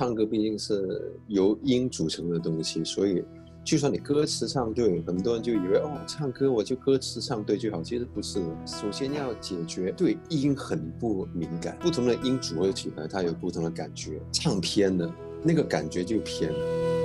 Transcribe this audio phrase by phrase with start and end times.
[0.00, 3.22] 唱歌毕竟是由音组成的东西，所以
[3.62, 8.40] 就算你歌词唱对，很多人就以为哦，唱歌我就歌词唱对就好，其实不是。
[8.64, 14.18] 首先要解决对音很不敏感，不同的音组合起来，它有不同的感觉。
[14.32, 16.99] 唱偏了，那个感觉就偏了。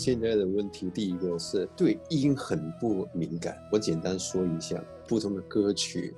[0.00, 3.54] 现在的问题，第一个是对音很不敏感。
[3.70, 6.14] 我简单说一下，不同的歌曲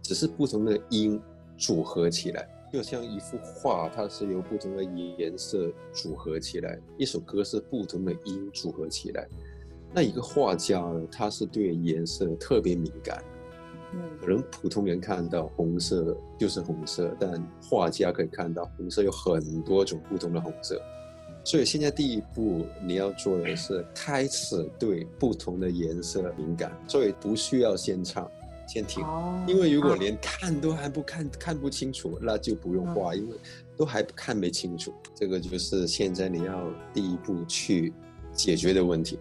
[0.00, 1.20] 只是不同的音
[1.58, 9.26] 组合起来，就像一幅画，它是由不同的颜色组合起来；一首歌是不同的音组合起来。
[9.92, 13.20] 那一个画家呢，他是对颜色特别敏感。
[14.20, 20.80] 可能普通人看到红色就是红色，但画家可以看到红色有很多种不同的红色。
[21.42, 28.30] 所以现在第一步你要做的是开始对不同的颜色敏感，所以不需要先唱，
[28.68, 29.04] 先听，
[29.46, 33.36] 因为如果连看都还不看看不清楚，那就不用画，因为
[33.76, 34.92] 都还看没清楚。
[35.14, 37.92] 这个就是现在你要第一步去
[38.32, 39.18] 解决的问题，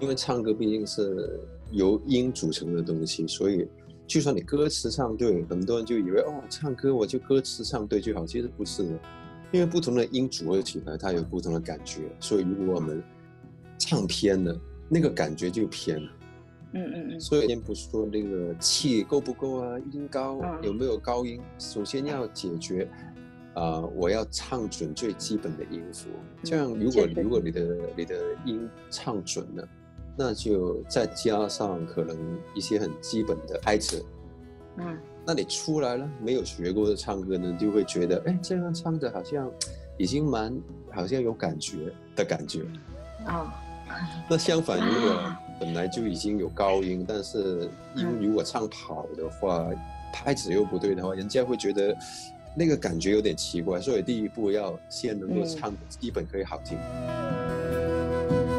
[0.00, 1.38] 因为唱歌毕竟是
[1.70, 3.68] 由音组成的东西，所以
[4.06, 8.98] 就算你歌词唱对，很多人就以为哦，唱歌我就歌词唱对就好，其实不是的。
[9.50, 13.02] 因为不同的音组合起来，它有不同的感觉，所以如果我们
[13.78, 16.10] 唱偏了，那个感觉就偏了。
[16.72, 17.20] 嗯嗯嗯。
[17.20, 22.86] 所以先不说那个气够不够啊，音高有没有高音，首先要解决
[23.54, 26.08] 啊、呃，我要唱准最基本的音符。
[26.42, 29.68] 这样，如果如果你的你的音唱准了，
[30.14, 32.16] 那就再加上可能
[32.54, 34.04] 一些很基本的拍子。
[34.76, 34.98] 嗯。
[35.28, 39.46] 那你出来了，没有学过的唱歌呢，就会觉得，哎，这样唱的好像
[39.98, 40.58] 已经蛮，
[40.90, 42.62] 好像有感觉的感觉。
[43.26, 43.46] 啊、哦。
[44.26, 45.22] 那相反，如果
[45.60, 49.76] 本来就已经有高音，但是音如果唱跑的话，嗯、
[50.14, 51.94] 拍子又不对的话，人家会觉得
[52.56, 53.78] 那个感觉有点奇怪。
[53.78, 56.78] 所以第一步要先能够唱，基本可以好听。
[58.30, 58.57] 嗯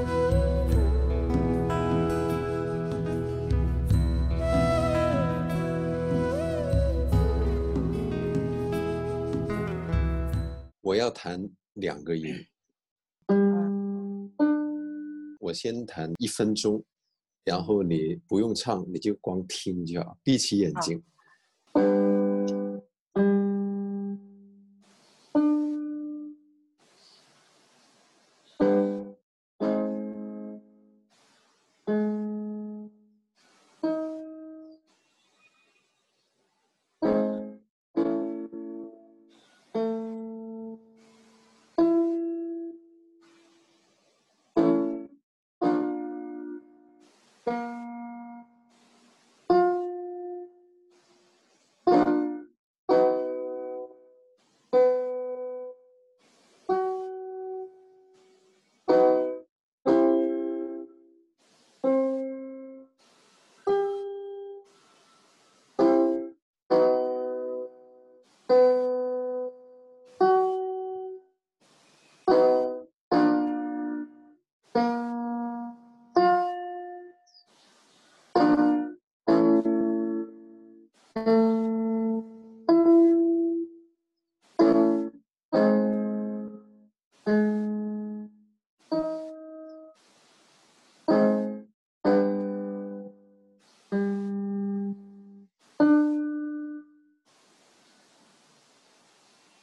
[10.90, 12.34] 我要弹两个音，
[15.40, 16.84] 我先弹一分钟，
[17.44, 21.04] 然后你不用唱，你就光听就好，闭起眼睛。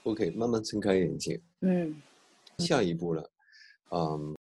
[0.06, 1.38] OK，慢慢睁开眼睛。
[1.60, 1.94] 嗯，
[2.58, 3.30] 下一步了，
[3.90, 4.34] 嗯。